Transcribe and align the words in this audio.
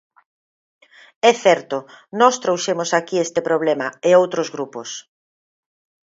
É 1.29 1.31
certo, 1.45 1.77
nós 2.19 2.35
trouxemos 2.43 2.89
aquí 2.99 3.17
este 3.25 3.41
problema, 3.49 3.87
e 4.07 4.09
outros 4.21 4.47
grupos. 4.55 4.89